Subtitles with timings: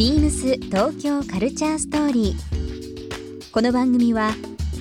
[0.00, 3.52] ビームス東京カルチャーストーリー。
[3.52, 4.30] この番組は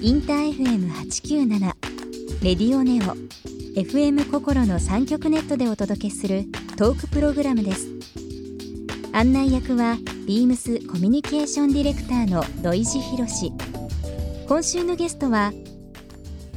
[0.01, 1.59] インター FM897
[2.41, 3.17] レディオネオ
[3.77, 6.45] FM 心の三極ネットでお届けする
[6.77, 7.89] トークプログラムです。
[9.11, 13.51] 案内役はビームスコミュニケーションディレクターの土井博志。
[14.47, 15.51] 今週のゲストは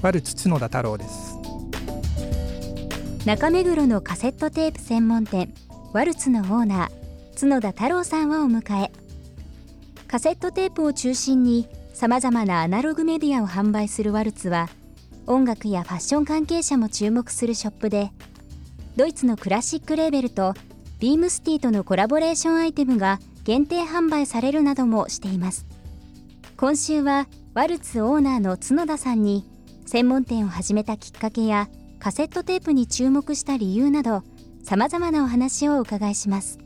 [0.02, 1.36] ワルツ角田太郎です
[3.26, 5.52] 中目黒のカセットテープ専門店
[5.92, 7.01] ワルツのオーナー
[7.42, 8.92] 角田太郎さんをお迎え。
[10.06, 14.68] カセットテープを中心にさまざまなアナログメディアを販売するワルツは
[15.26, 18.12] 音楽やファッション関係者も注目するショップで
[18.94, 20.54] ドイツのクラシックレーベルと
[21.00, 25.66] ビームスティとのコラボレーションアイテムが限定販売されるなどもしています。
[26.56, 29.44] 今週はワルツオーナーの角田さんに
[29.86, 34.22] 専門店を始めたきっかけやカセットテープに注目した理由など
[34.62, 36.60] さまざまなお話をお伺いします。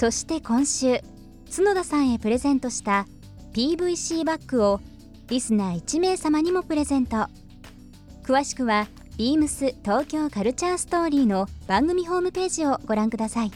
[0.00, 1.00] そして今週
[1.54, 3.06] 角田さんへプレゼントした
[3.52, 4.80] PVC バッグを
[5.28, 7.26] リスナー1名様にもプレゼント
[8.24, 8.86] 詳しくは
[9.18, 13.50] beams 東京カルチャーストーリーの番組ホームページをご覧ください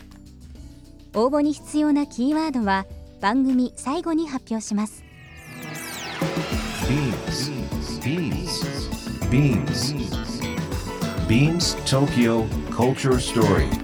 [1.15, 2.85] 応募に必要なキーワードは
[3.23, 5.03] 番組最後に発表します
[6.87, 7.53] Beams.
[8.03, 8.61] Beams.
[9.31, 9.95] Beams.
[11.27, 13.84] Beams Tokyo Culture Story.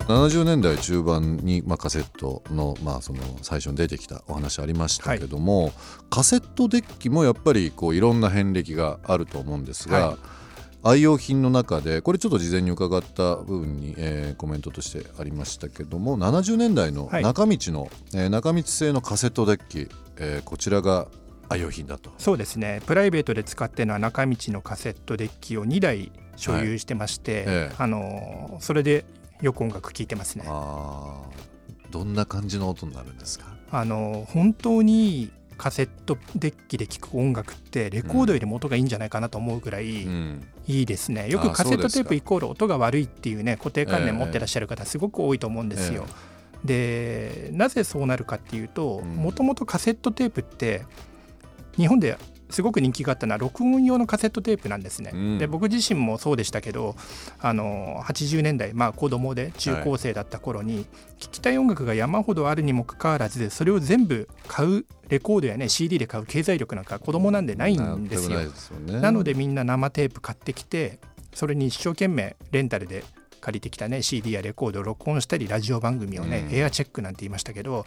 [0.08, 5.74] 70年代中盤に、まあ、カセットの,、まあその最初に出てきたお話ありましたけども、
[6.10, 10.18] カセットデッキもやっぱりこういろんな遍歴があると思うんですが、はい。
[10.84, 17.24] 愛用品の中でこれちょっと事前に伺った部分に、えーコメントとしてありましたけども70年代のはい。
[17.24, 21.08] 中道の、えー中道製のカセットデッキ、えーこちらが
[21.50, 22.12] 愛用品だと。
[22.18, 22.82] そうですね。
[22.86, 27.76] プライベートで使ってるのは中道のカセットデッキを2台所有してまして、ええ。
[27.78, 29.04] あのそれで
[29.42, 30.46] よく音楽聴いてますね。
[31.92, 33.46] どんな感じの音になるんですか？
[33.72, 40.48] あの本当にカセットデッキで聴く音楽ってレコードよりも音がいいんじゃないかなと思うぐらいうん。
[40.68, 46.06] いいですね、よあくカセットテープイコール音が悪いっていうね固定観ええ念持ってらっしゃる方すごく多いと思うんですよ。
[46.66, 49.16] でなぜそうなるかっていうとうん。
[49.16, 50.84] もともとカセットテープって
[51.78, 52.18] 日本で
[52.50, 55.12] すごく人気があったのは録音用のカセットテープなんですね。
[55.14, 55.38] うん。
[55.38, 56.96] で僕自身もそうでしたけど
[57.40, 60.86] あの80年代、まあ、子供で中高生だった頃に、
[61.20, 68.40] 聴きたい音楽が山ほどあるにもかかわらずそれを全部買うレコードやね CD で買う経済力なんか子供なんでないんですよ
[68.80, 69.02] ね。
[69.02, 71.00] なのでみんな生テープ買ってきて
[71.34, 73.04] それに一生懸命レンタルで
[73.48, 76.56] 借りてきたね CD やレコードを録音したりラジオ番組をね、うん。
[76.56, 77.86] エアチェックなんて言いましたけど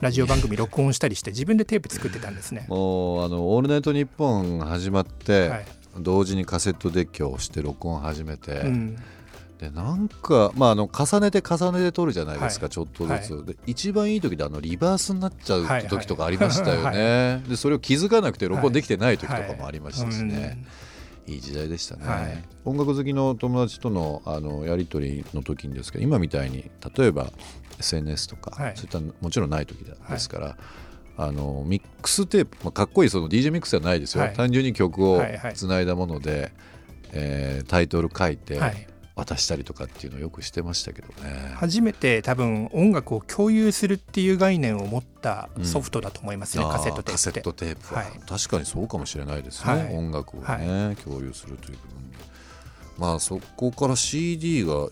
[0.00, 2.64] ラジオ番組録音したりして自分でテープ作ってたんですね。
[2.68, 5.66] もうあの「オールナイトニッポン」始まって、はい。
[5.98, 8.96] 同時にカセットデッキをして録音始めて、うん。
[9.58, 12.70] でなんか、まあ、あの重ねて重ねて撮るじゃないですか、はい。
[12.70, 20.64] ちょっとずつ、で一番いい時であのリバースになっちゃうはいはい時とかありましたよね、でそれを気づかなくて録音できてない時とかもありましたしね、
[21.26, 22.44] いい時代でしたね、はい。
[22.64, 27.30] 音楽好きの友達とのあのやり取りの時にですけど今みたいに例えば
[27.78, 28.76] SNS とか、はい。
[28.76, 30.58] そういったもちろんない時ですから、
[31.16, 34.34] あのミックステープ、まあ、かっこいいその DJ ミックスじゃないですよ、はい。
[34.34, 35.54] 単純に曲をはいはい。
[35.54, 36.52] つないだもので、
[37.12, 38.86] えータイトル書いてはい
[39.24, 41.52] 渡したりとかっていうのをよくしてましたけどね。
[41.54, 47.12] 初めて多分音楽を共有するっていう概念を持ったソフトだと思いますね、あーカセットテープ。
[47.12, 48.12] カセットテープは、はい。
[48.26, 49.96] 確かにそうかもしれないですね、はい。
[49.96, 52.16] 音楽をね、共有するという部分で。
[52.98, 54.88] まあそこから CD が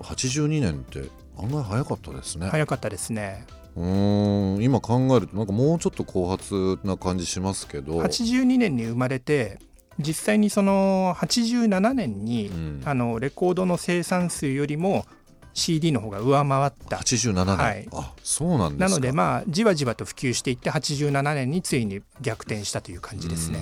[0.00, 3.46] 82年って案外早かったですね、早かったですね。
[3.76, 8.00] うーん今考えるとなんかもうちょっと後発な感じしますけど。
[8.00, 9.58] 82年に生まれて
[10.00, 12.82] 実際にその87年に、うん。
[12.84, 15.06] あのレコードの生産数よりも
[15.54, 16.96] CD の方が上回った。
[16.96, 17.88] 87年、はい。
[17.92, 18.88] あそうなんですか。
[18.88, 23.60] なのでまあじわじわと普及していって87年についに逆転したという感じですね。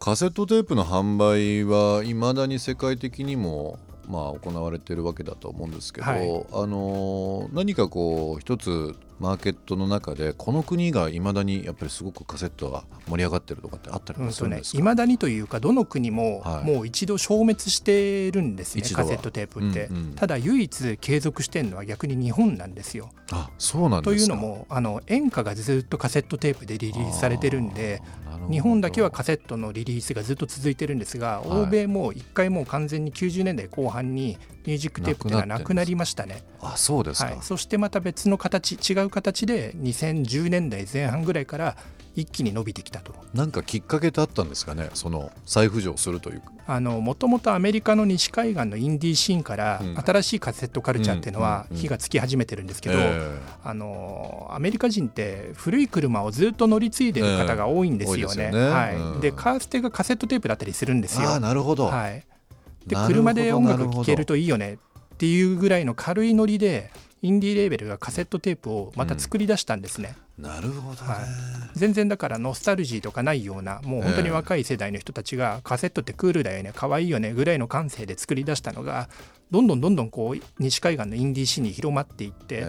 [0.00, 6.20] カセットテープの販売はいまだに世界的にもまあ行われているわけだと思うんですけど、はい。
[6.20, 23.10] あのー何かこう一つマーケットの中でこの国がいまだにやっぱりすごくカセットが盛り上がってるとかってあったりするんですか、いま、だにというかどの国ももう一度消滅してるんですね、カセットテープって、うんうん、ただ唯一継続してるのは逆に日本なんですよ。
[23.30, 28.02] あそうなんというのもあの演歌がずっとカセットテープでリリースされてるんで
[28.50, 36.42] 日本だけはカセットのリリースがずっと続いてるんですが、はい、欧米も一回もう完全に90年代後半にミュージックテープっていうのはなくなりましたね。
[36.60, 41.76] あそうですか、はい、そしてまた別の形違う形で2010年代前半ぐらいから
[42.16, 43.14] 一気に伸びてきたと。
[43.32, 44.90] なんかきっかけってあったんですかね？
[44.94, 46.42] その再浮上するという
[46.80, 52.98] もともとアメリカの西海岸のインディーシーンから新しいカセットカルチャーっていうのは火がつき始めてるんですけど、
[53.62, 58.50] あのアメリカ人って古い車をずっと乗り継いでる方が多いんですよね。
[58.50, 61.30] はい、でカーステがカセットテープだったりするんですよ。
[61.30, 62.24] あなるほど、はい、
[62.86, 66.90] で車で音楽聴けるといいよねっていうぐらいの軽いノリで
[67.24, 70.14] インディーレーベルがカセットテープをまた作り出したんですね。
[70.38, 71.24] うん、なるほど、ねはい、
[71.72, 79.08] 全然だからノスタルジーとかないようなもう本当に若い世代の人たちがカセットってクールだよね可愛いよねぐらいの感性で作り出したのが
[79.50, 82.66] どんどんどんどんこう西海岸のインディーシーに広まっていって、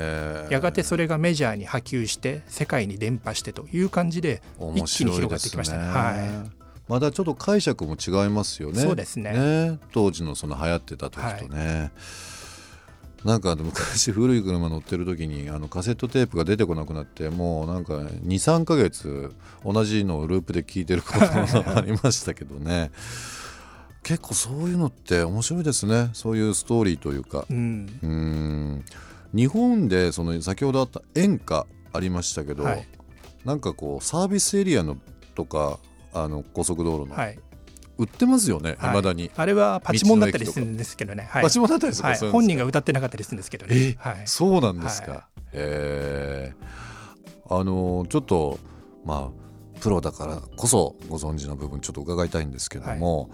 [0.50, 4.42] やがてそれがメジャーに波及して世界に伝播してという感じで
[4.76, 5.84] 一気に広がってきましたね。
[5.84, 8.80] はいまだちょっと解釈も違いますよね。
[8.80, 9.32] そうですね。
[9.32, 11.68] ね当時のその流行ってた時とね。
[11.68, 11.92] はい
[13.26, 19.34] なんか昔 古い車乗ってる時にあのカセットテープが出てこなくなってもうなんか23か月
[19.66, 22.92] 同じのをループで聴いてることもありましたけどね。
[24.04, 26.12] 結構そういうのって面白いですね。
[26.14, 28.86] そういうストーリーというか、うん、うん。
[29.34, 32.88] 日本でその先ほどあった演歌ありましたけど、はい、
[33.44, 34.98] なんかこうサービスエリアの
[35.34, 35.80] とか
[36.14, 37.40] あの高速道路の、はい、
[37.98, 38.94] 売ってますよね、い。
[38.94, 39.32] まだに。
[39.36, 41.30] あれはパチモンだったりするんですけどね。
[41.32, 43.96] パチモンだったりする、はい、本人が歌ってなかったりするんですけどね。
[44.00, 45.12] はい、そうなんですか。
[45.12, 48.60] はい、えー、あのちょっと
[49.06, 53.30] まあプロだからこそご存知の部分ちょっと伺いたいんですけども、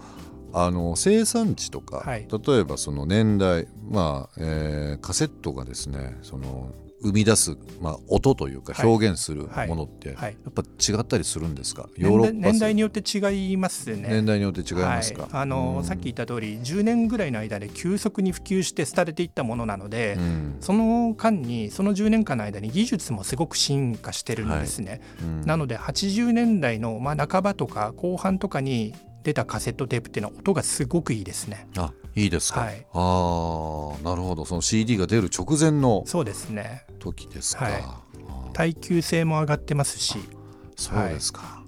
[0.52, 2.24] あの生産地とか、例
[2.58, 6.72] えばその年代まあ、えー、カセットがですねその
[7.02, 14.08] 生み出す、まあ、音というか表現するものってやっぱ違ったりするんですか、ヨーロッパ年代によって違いますね。
[14.08, 25.00] 年代によって違いますか、はい、あの、うん、さっき言った通り10年ぐらいの間で急速に普及して廃れていったものなので、うん、その間にその10年間の間に技術もすごく進化してるんですね、はい。
[25.24, 31.68] うん、なので80年代の、まあ、半ばとか後半とかに出たカセットテープっていうのは音がすごくいいですね。
[31.76, 34.44] あいいですか、はい、あなるほど。
[34.44, 36.84] その CD が出る直前のそうですね。
[36.98, 37.82] 時ですか、はい、
[38.52, 40.18] 耐久性も上がってますし。
[40.76, 41.61] そうですか、はい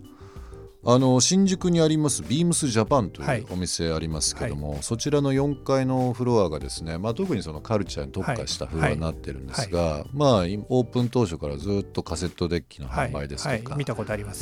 [0.87, 9.93] あの新宿にありますビームスジャパンというお店ありますけども、はい、そちらの4階のフロアがですね、まあ、特にそのカルチャーに特化したフロアになってるんですが、はい。
[9.93, 14.41] はい、まあ、オープン当初からずっとカセットデッキの販売ですとか、見たことあります、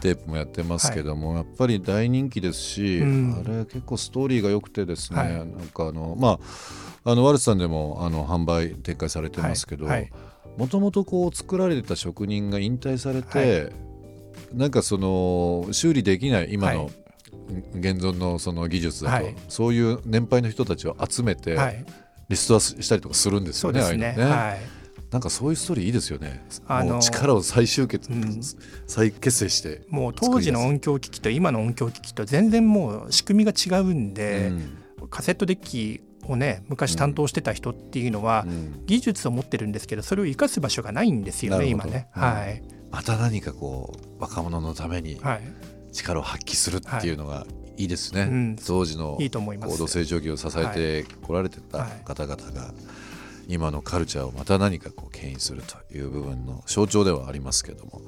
[0.00, 6.40] テープもやってますけども、やっぱり大人気ですし、うん、あれ結構ストーリーが良くてですね、なんかあのま
[7.04, 9.86] ああのワルツさんでもあの販売展開されてますけど、
[10.56, 13.72] もともとこう作られてた職人が引退されて、
[14.56, 16.90] なんかその修理できない今の
[17.74, 21.56] 現存のその技術だと、はい、そういう年配の人たちを集めて
[22.28, 23.82] リストアしたりとかするんですよね。
[23.82, 24.58] そうですね、はい。
[25.10, 26.44] なんかそういうストーリーいいですよね。
[26.66, 28.40] あの力を再集結、うん、
[28.86, 34.52] 再結成してもう当時の音響機器と今の音響機器と全然もう仕組みが違うんで、
[35.00, 38.46] うん、カセットデッキをね昔担当してた人っていうのは、
[38.86, 42.08] 技術を持ってるんですけどそれを生かす場所がないんですよね今ね。
[42.12, 42.75] はい。
[42.90, 45.20] また何かこう若者のために
[45.92, 52.72] 力を発揮するっていうのがいいですね、はいうん、当時の高度成長期を支えてこられてた方々が
[53.48, 58.02] 今のカルチャーをまた何かこう牽引するという部分の象徴ではありますけども。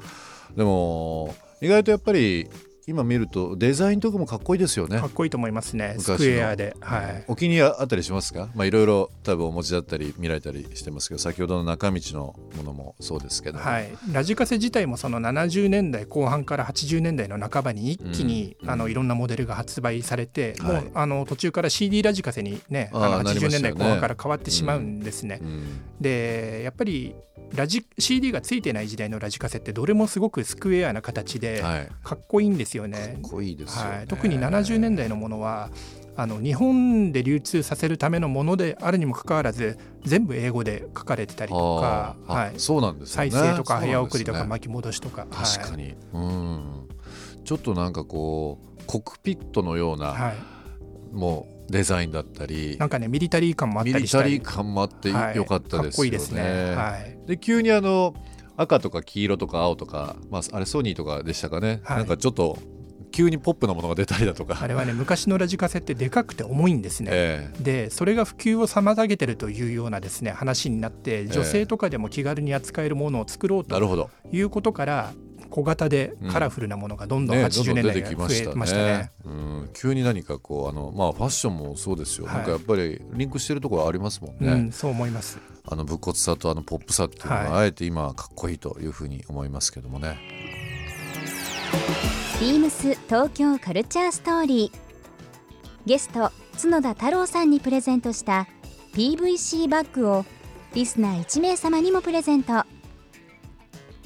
[0.57, 2.49] でも意外とやっぱり
[2.89, 4.99] 今見るとデザインとかもかっこいいですよね。
[4.99, 5.97] かっこいいと思いますね。
[5.99, 8.49] スクエアで、はい、お気に入りあったりしますか？
[8.55, 25.41] まあいろいろ多分お持ちだったり見られたりしてますけど先ほどの中道のものもそうですけど、はい、ラジカセ自体もその70年代後半から80年代の半ばに一気に、うん、あのいろんなモデルが発売されて、うん、もうあの途中から CD ラジカセにねあの80年代後半から変わってしまうんですね。
[25.43, 27.15] うん、でやっぱり
[27.55, 31.63] ラジ CD がついてない時代のラジカセってどれもすごくスクエアな形で
[32.03, 33.19] かっこいいんですよね。
[33.23, 35.71] かっこいいですはい、特に70年代のものは
[36.17, 46.89] あの日本で流通させるためのものであるにもかかわらず全部英語で書かれてたりとか、はい、そうなんです、ね、再生とか早送りとか巻き戻しとか、確かに、うん。
[47.45, 50.37] ちょっとなんかこうコックピットのような、はい、
[51.15, 54.33] もうデザインだったりなんかねミリタリー感もあったりしたり。
[54.33, 55.37] ミリタリー感もあってはい。
[55.37, 55.91] よかったですよね。
[55.91, 56.75] かっこいいですね。
[56.75, 57.19] はい。
[57.27, 58.15] で急にあの
[58.57, 61.97] 赤とか黄色とか青とか、まあ、あれソニーとかでしたかね、はい。
[61.99, 62.59] なんかちょっと
[63.11, 64.59] 急にポップなものが出たりだとか。
[64.61, 75.13] あれはね昔のラジカセってでかくて重いんですね、えでそれが普及を妨げてるというようなですね話になって女性とかでも気軽に扱えるものを作ろうとえなるほど、いうことから
[75.51, 78.85] 小型でカラフルなものがどんどんね、80年代に増きましたえましたね。
[78.85, 79.11] ね。
[79.25, 82.35] うん、急に何かこうあの、まあ、ファッションもそうですよ、はい。
[82.37, 85.39] なんかやっぱりリンクしてるところありますもんね、うん、そう思います。
[85.71, 90.19] あの武骨さとあのポップさっていうのがはあえて今かっこいいというふうに思いますけどもね、
[92.41, 94.89] ビームス東京カルチャーストーリー。
[95.87, 98.47] ゲスト角田太郎さんにプレゼントした
[98.93, 100.27] PVC バッグを
[100.75, 102.65] リスナー1名様にもプレゼント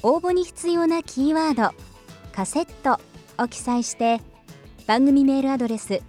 [0.03, 1.73] 応募に必要なキーワード
[2.35, 3.01] 「カセット」
[3.41, 4.19] を記載して
[4.85, 6.01] 番組メールアドレス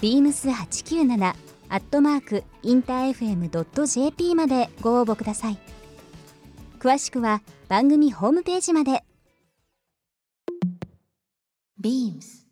[0.00, 1.34] beams897
[1.68, 5.58] アットマークインター FM.jp までご応募ください。
[6.78, 9.04] 詳しくは番組ホームページまで。
[11.80, 12.42] beams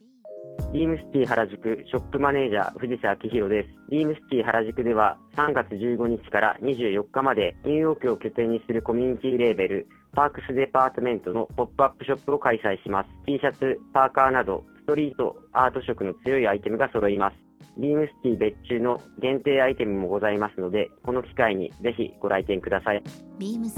[0.72, 3.68] ビームシティ原宿ショップマネージャー藤瀬明宏です。
[3.90, 13.08] ビームシティ原宿では3月15日から24日までニューヨークを拠点にするコミュニティレーベルパークスデパートメントのポップアップショップを開催します。
[13.26, 17.36] T シャツ、パーカーなどストリート、アート色の強いアイテムが揃います。
[17.78, 23.02] ビームシティ別注の限定アイテムもございますので、この機会にぜひご来店ください。
[23.38, 23.70] beams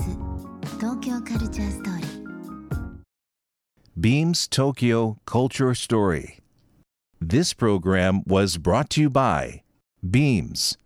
[0.80, 2.22] 東京カルチャーストーリー
[4.00, 6.38] Beams Tokyo Culture Story.
[7.20, 9.62] This program was brought to you by
[10.02, 10.78] Beams.